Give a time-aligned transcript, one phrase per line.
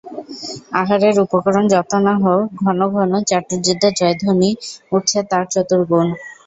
[0.73, 4.49] আহারের উপকরণ যত না হোক, ঘন ঘন চাটুজ্যেদের জয়ধ্বনি
[4.91, 6.07] উঠছে তার চতুর্গুণ।